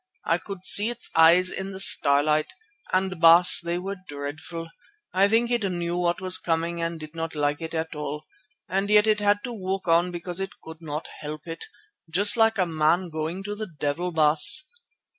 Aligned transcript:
I 0.25 0.39
could 0.39 0.65
see 0.65 0.89
its 0.89 1.11
eyes 1.15 1.51
in 1.51 1.73
the 1.73 1.79
starlight, 1.79 2.47
and, 2.91 3.19
Baas, 3.19 3.59
they 3.63 3.77
were 3.77 3.97
dreadful. 4.09 4.71
I 5.13 5.27
think 5.27 5.51
it 5.51 5.61
knew 5.71 5.95
what 5.95 6.19
was 6.19 6.39
coming 6.39 6.81
and 6.81 6.99
did 6.99 7.13
not 7.13 7.35
like 7.35 7.61
it 7.61 7.75
at 7.75 7.93
all. 7.93 8.25
And 8.67 8.89
yet 8.89 9.05
it 9.05 9.19
had 9.19 9.43
to 9.43 9.53
walk 9.53 9.87
on 9.87 10.09
because 10.09 10.39
it 10.39 10.59
could 10.63 10.81
not 10.81 11.07
help 11.19 11.45
it. 11.45 11.65
Just 12.09 12.35
like 12.35 12.57
a 12.57 12.65
man 12.65 13.09
going 13.09 13.43
to 13.43 13.53
the 13.53 13.67
devil, 13.79 14.11
Baas! 14.11 14.63